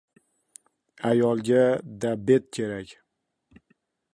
«Ayolga-da 1.09 2.11
bet 2.25 2.43
kerak». 2.53 2.89